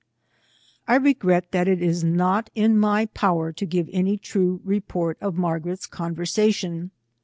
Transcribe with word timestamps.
I 0.87 0.95
regret 0.95 1.51
that 1.51 1.67
it 1.67 1.79
is 1.79 2.03
not 2.03 2.49
in 2.55 2.75
my 2.75 3.05
power 3.05 3.51
to 3.51 3.65
give 3.67 3.87
any 3.93 4.17
true 4.17 4.59
report 4.63 5.19
of 5.21 5.35
Margaret^s 5.35 5.87
conversation. 5.87 6.89